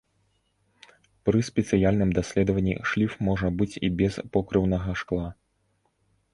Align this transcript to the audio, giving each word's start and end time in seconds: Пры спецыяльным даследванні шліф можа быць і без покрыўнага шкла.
Пры 1.29 1.41
спецыяльным 1.49 2.09
даследванні 2.19 2.73
шліф 2.93 3.11
можа 3.29 3.47
быць 3.61 3.71
і 3.75 3.87
без 4.03 4.13
покрыўнага 4.39 4.91
шкла. 5.03 5.27